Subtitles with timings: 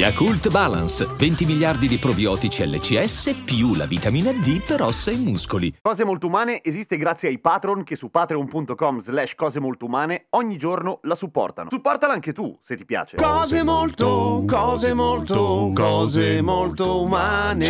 [0.00, 5.74] Yakult Balance, 20 miliardi di probiotici LCS più la vitamina D per ossa e muscoli.
[5.82, 10.56] Cose Molto Umane esiste grazie ai patron che su patreon.com slash cose molto umane ogni
[10.56, 11.68] giorno la supportano.
[11.68, 13.18] Supportala anche tu, se ti piace.
[13.18, 17.68] Cose molto, cose molto, cose molto umane.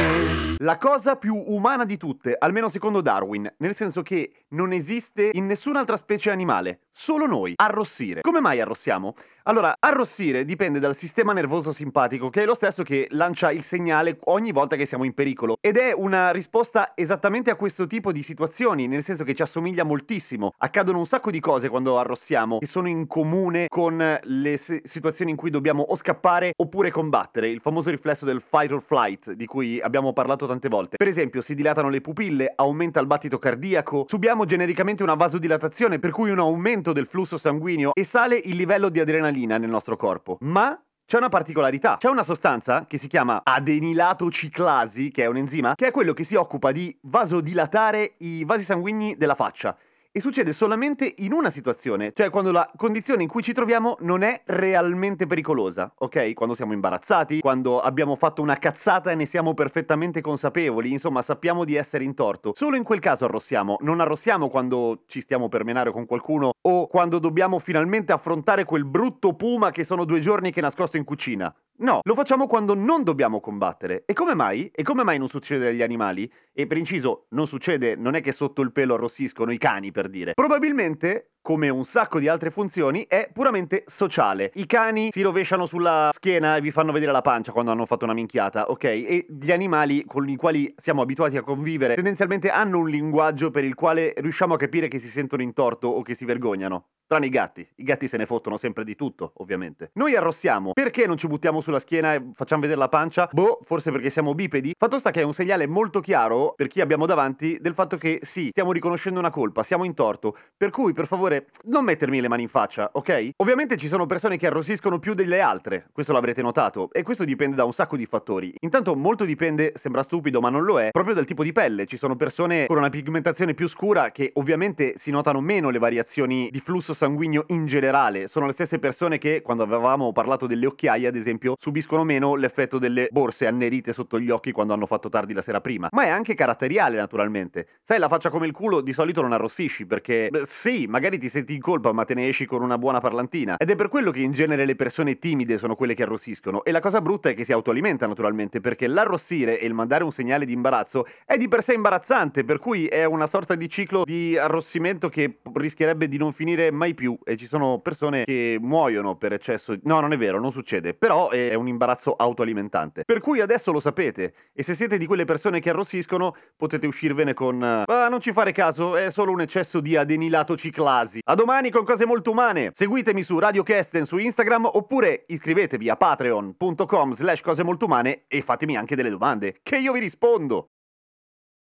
[0.58, 5.46] La cosa più umana di tutte, almeno secondo Darwin, nel senso che non esiste in
[5.46, 8.20] nessun'altra specie animale, solo noi, arrossire.
[8.20, 9.14] Come mai arrossiamo?
[9.44, 14.18] Allora, arrossire dipende dal sistema nervoso simpatico, che è lo stesso che lancia il segnale
[14.24, 15.56] ogni volta che siamo in pericolo.
[15.62, 19.82] Ed è una risposta esattamente a questo tipo di situazioni, nel senso che ci assomiglia
[19.82, 20.52] moltissimo.
[20.58, 25.30] Accadono un sacco di cose quando arrossiamo, che sono in comune con le se- situazioni
[25.30, 29.46] in cui dobbiamo o scappare oppure combattere, il famoso riflesso del fight or flight, di
[29.46, 30.96] cui abbiamo parlato tante volte.
[30.98, 36.10] Per esempio, si dilatano le pupille, aumenta il battito cardiaco, subiamo genericamente una vasodilatazione, per
[36.10, 40.36] cui un aumento del flusso sanguigno e sale il livello di adrenalina nel nostro corpo.
[40.40, 41.96] Ma c'è una particolarità.
[41.98, 46.22] C'è una sostanza che si chiama adenilatoCiclasi, che è un enzima, che è quello che
[46.22, 49.76] si occupa di vasodilatare i vasi sanguigni della faccia.
[50.12, 54.22] E succede solamente in una situazione, cioè quando la condizione in cui ci troviamo non
[54.22, 56.34] è realmente pericolosa, ok?
[56.34, 61.64] Quando siamo imbarazzati, quando abbiamo fatto una cazzata e ne siamo perfettamente consapevoli, insomma sappiamo
[61.64, 62.50] di essere in torto.
[62.56, 66.88] Solo in quel caso arrossiamo, non arrossiamo quando ci stiamo per menare con qualcuno o
[66.88, 71.04] quando dobbiamo finalmente affrontare quel brutto puma che sono due giorni che è nascosto in
[71.04, 71.54] cucina.
[71.80, 74.02] No, lo facciamo quando non dobbiamo combattere.
[74.04, 74.70] E come mai?
[74.74, 76.30] E come mai non succede agli animali?
[76.52, 80.10] E per inciso, non succede, non è che sotto il pelo arrossiscono i cani, per
[80.10, 80.34] dire.
[80.34, 84.50] Probabilmente, come un sacco di altre funzioni, è puramente sociale.
[84.54, 88.04] I cani si rovesciano sulla schiena e vi fanno vedere la pancia quando hanno fatto
[88.04, 88.84] una minchiata, ok?
[88.84, 93.64] E gli animali con i quali siamo abituati a convivere tendenzialmente hanno un linguaggio per
[93.64, 96.86] il quale riusciamo a capire che si sentono in torto o che si vergognano.
[97.10, 97.68] Tranne i gatti.
[97.74, 99.90] I gatti se ne fottono sempre di tutto, ovviamente.
[99.94, 100.74] Noi arrossiamo.
[100.74, 103.28] Perché non ci buttiamo sulla schiena e facciamo vedere la pancia?
[103.32, 104.74] Boh, forse perché siamo bipedi.
[104.78, 108.20] Fatto sta che è un segnale molto chiaro per chi abbiamo davanti del fatto che
[108.22, 110.36] sì, stiamo riconoscendo una colpa, siamo in torto.
[110.56, 113.30] Per cui, per favore, non mettermi le mani in faccia, ok?
[113.36, 117.56] Ovviamente ci sono persone che arrossiscono più delle altre, questo l'avrete notato, e questo dipende
[117.56, 118.52] da un sacco di fattori.
[118.60, 121.86] Intanto molto dipende, sembra stupido ma non lo è, proprio dal tipo di pelle.
[121.86, 126.48] Ci sono persone con una pigmentazione più scura che ovviamente si notano meno le variazioni
[126.50, 128.26] di flusso sanguigno in generale.
[128.26, 132.78] Sono le stesse persone che, quando avevamo parlato delle occhiaie, ad esempio, subiscono meno l'effetto
[132.78, 135.88] delle borse annerite sotto gli occhi quando hanno fatto tardi la sera prima.
[135.92, 137.66] Ma è anche caratteriale, naturalmente.
[137.82, 141.28] Sai, la faccia come il culo di solito non arrossisci, perché beh, sì, magari ti
[141.28, 143.56] senti in colpa, ma te ne esci con una buona parlantina.
[143.56, 146.64] Ed è per quello che in genere le persone timide sono quelle che arrossiscono.
[146.64, 150.10] E la cosa brutta è che si autoalimenta, naturalmente, perché l'arrossire e il mandare un
[150.10, 154.02] segnale di imbarazzo è di per sé imbarazzante, per cui è una sorta di ciclo
[154.04, 159.16] di arrossimento che rischierebbe di non finire mai più e ci sono persone che muoiono
[159.16, 159.76] per eccesso.
[159.84, 163.02] No, non è vero, non succede, però è un imbarazzo autoalimentante.
[163.04, 167.34] Per cui adesso lo sapete e se siete di quelle persone che arrossiscono potete uscirvene
[167.34, 171.09] con "Ah, non ci fare caso, è solo un eccesso di adenilato ciclasi".
[171.24, 172.70] A domani con cose molto umane.
[172.72, 178.42] Seguitemi su Radio Kesten su Instagram oppure iscrivetevi a patreon.com slash cose molto umane e
[178.42, 180.68] fatemi anche delle domande che io vi rispondo.